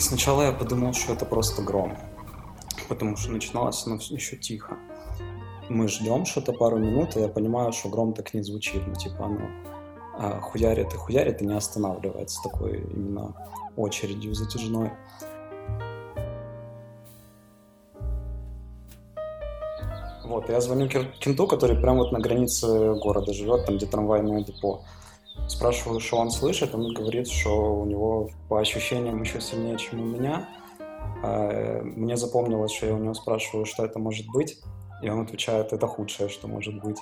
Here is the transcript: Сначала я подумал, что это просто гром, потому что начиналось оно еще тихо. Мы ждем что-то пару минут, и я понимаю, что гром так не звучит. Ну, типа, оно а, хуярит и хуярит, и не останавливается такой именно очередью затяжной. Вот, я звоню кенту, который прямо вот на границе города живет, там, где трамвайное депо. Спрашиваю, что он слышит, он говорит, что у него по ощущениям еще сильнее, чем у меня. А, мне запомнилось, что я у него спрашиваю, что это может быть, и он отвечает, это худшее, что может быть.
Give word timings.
Сначала 0.00 0.44
я 0.44 0.52
подумал, 0.52 0.94
что 0.94 1.12
это 1.12 1.26
просто 1.26 1.60
гром, 1.60 1.94
потому 2.88 3.18
что 3.18 3.32
начиналось 3.32 3.86
оно 3.86 3.96
еще 3.96 4.36
тихо. 4.36 4.78
Мы 5.68 5.88
ждем 5.88 6.24
что-то 6.24 6.54
пару 6.54 6.78
минут, 6.78 7.16
и 7.16 7.20
я 7.20 7.28
понимаю, 7.28 7.72
что 7.72 7.90
гром 7.90 8.14
так 8.14 8.32
не 8.32 8.42
звучит. 8.42 8.82
Ну, 8.86 8.94
типа, 8.94 9.26
оно 9.26 9.50
а, 10.16 10.40
хуярит 10.40 10.94
и 10.94 10.96
хуярит, 10.96 11.42
и 11.42 11.46
не 11.46 11.52
останавливается 11.52 12.40
такой 12.42 12.80
именно 12.80 13.34
очередью 13.76 14.34
затяжной. 14.34 14.90
Вот, 20.24 20.48
я 20.48 20.62
звоню 20.62 20.88
кенту, 20.88 21.46
который 21.46 21.76
прямо 21.76 21.98
вот 21.98 22.12
на 22.12 22.20
границе 22.20 22.94
города 22.94 23.34
живет, 23.34 23.66
там, 23.66 23.76
где 23.76 23.84
трамвайное 23.84 24.42
депо. 24.44 24.82
Спрашиваю, 25.48 26.00
что 26.00 26.18
он 26.18 26.30
слышит, 26.30 26.74
он 26.74 26.92
говорит, 26.94 27.28
что 27.28 27.80
у 27.80 27.84
него 27.84 28.30
по 28.48 28.60
ощущениям 28.60 29.20
еще 29.22 29.40
сильнее, 29.40 29.78
чем 29.78 30.00
у 30.00 30.04
меня. 30.04 30.48
А, 31.22 31.82
мне 31.82 32.16
запомнилось, 32.16 32.72
что 32.72 32.86
я 32.86 32.94
у 32.94 32.98
него 32.98 33.14
спрашиваю, 33.14 33.66
что 33.66 33.84
это 33.84 33.98
может 33.98 34.26
быть, 34.28 34.58
и 35.02 35.08
он 35.08 35.20
отвечает, 35.20 35.72
это 35.72 35.86
худшее, 35.86 36.28
что 36.28 36.48
может 36.48 36.80
быть. 36.82 36.98